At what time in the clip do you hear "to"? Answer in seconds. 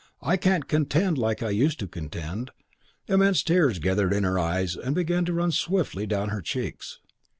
1.81-1.87, 5.25-5.33